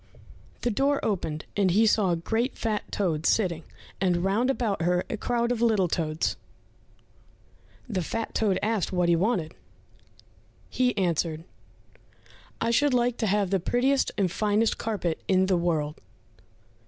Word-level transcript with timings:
The 0.61 0.71
door 0.71 0.99
opened, 1.05 1.45
and 1.55 1.69
he 1.69 1.85
saw 1.85 2.09
a 2.09 2.15
great, 2.15 2.57
fat 2.57 2.91
toad 2.91 3.27
sitting, 3.27 3.61
and 4.01 4.23
round 4.23 4.49
about 4.49 4.81
her 4.81 5.05
a 5.11 5.15
crowd 5.17 5.51
of 5.51 5.61
little 5.61 5.87
toads. 5.87 6.37
The 7.87 8.01
fat 8.01 8.33
toad 8.33 8.57
asked 8.63 8.91
what 8.91 9.09
he 9.09 9.15
wanted? 9.15 9.53
He 10.71 10.97
answered, 10.97 11.43
"I 12.59 12.71
should 12.71 12.95
like 12.95 13.17
to 13.17 13.27
have 13.27 13.51
the 13.51 13.59
prettiest 13.59 14.09
and 14.17 14.31
finest 14.31 14.79
carpet 14.79 15.21
in 15.27 15.45
the 15.45 15.55
world." 15.55 16.01